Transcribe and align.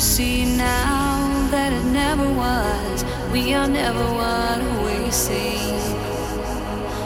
see 0.00 0.46
now 0.56 1.46
that 1.50 1.74
it 1.74 1.84
never 1.92 2.26
was? 2.32 3.04
We 3.30 3.52
are 3.52 3.68
never 3.68 4.02
what 4.02 4.58
we 4.82 5.10
seem. 5.10 5.76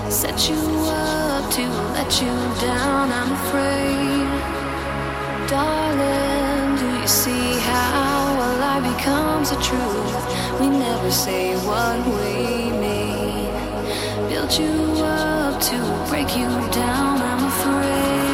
Set 0.09 0.49
you 0.49 0.55
up 0.55 1.51
to 1.55 1.67
let 1.97 2.23
you 2.23 2.35
down, 2.61 3.11
I'm 3.11 3.33
afraid. 3.33 4.29
Darling, 5.49 6.77
do 6.79 7.01
you 7.01 7.09
see 7.09 7.59
how 7.59 8.35
a 8.47 8.51
lie 8.63 8.97
becomes 8.97 9.51
a 9.51 9.61
truth? 9.61 10.61
We 10.61 10.69
never 10.69 11.11
say 11.11 11.57
what 11.67 11.99
we 12.07 12.71
mean. 12.79 13.51
Build 14.29 14.53
you 14.57 15.03
up 15.03 15.61
to 15.63 16.07
break 16.09 16.37
you 16.37 16.49
down, 16.71 17.21
I'm 17.21 17.45
afraid. 17.45 18.34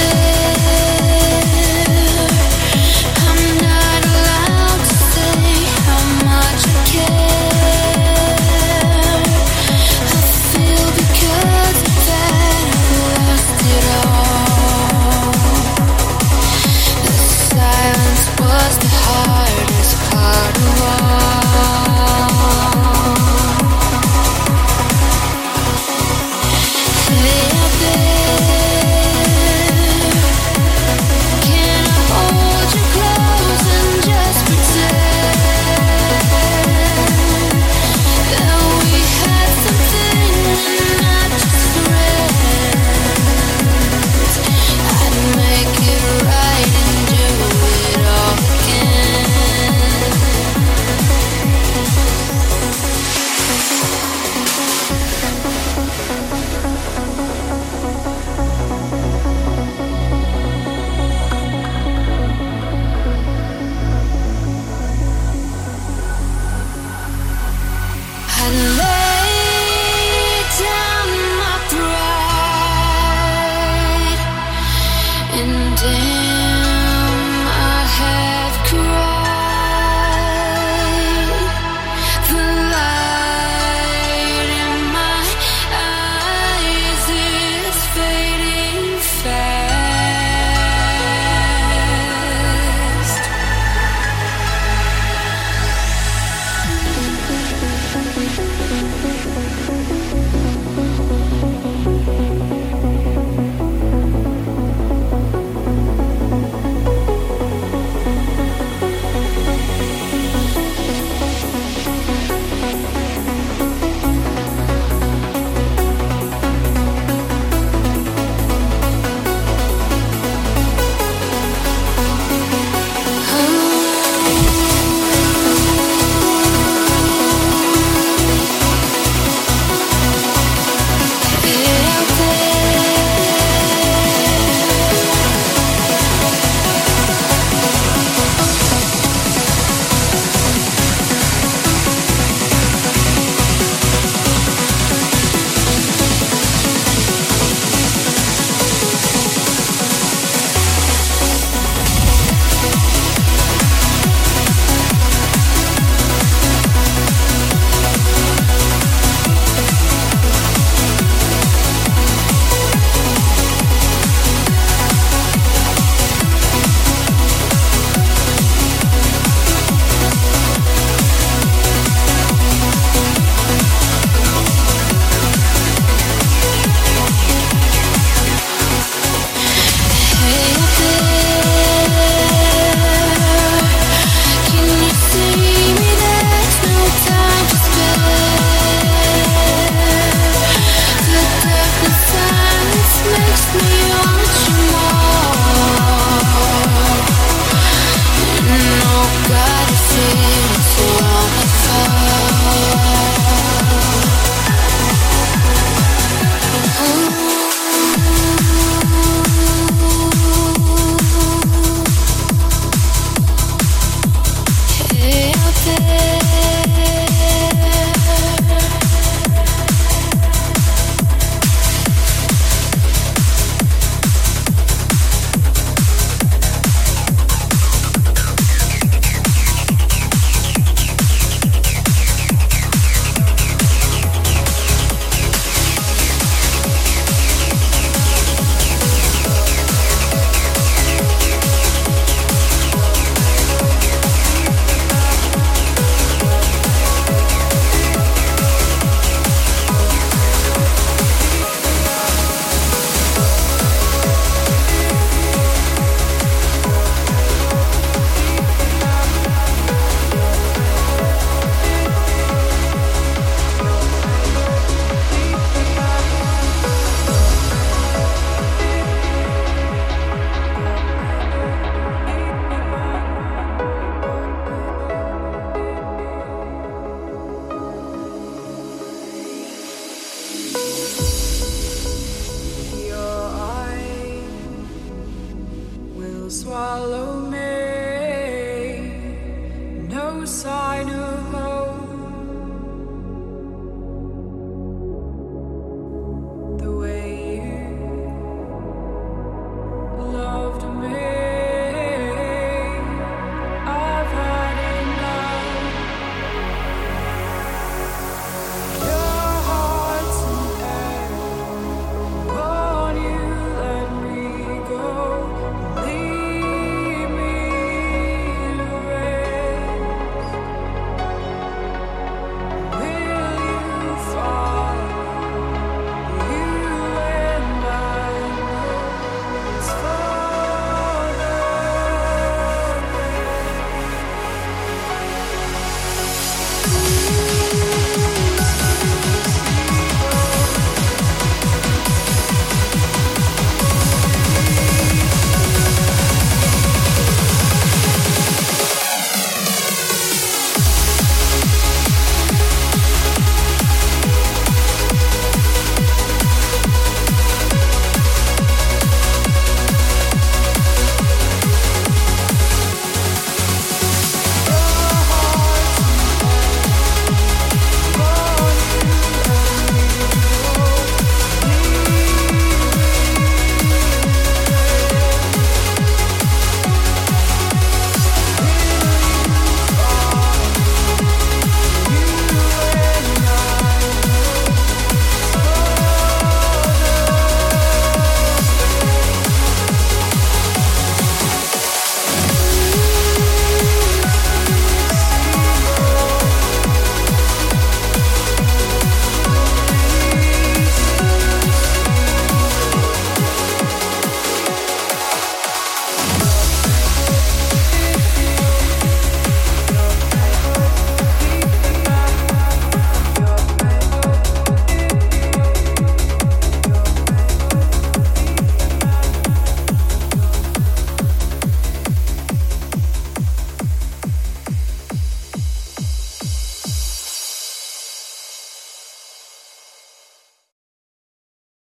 good. 0.00 0.39